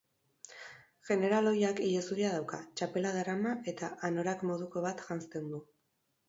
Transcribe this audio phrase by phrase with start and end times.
[1.09, 5.63] Jeneral ohiak ilezuria dauka, txapela darama eta anorak moduko bat janzten du.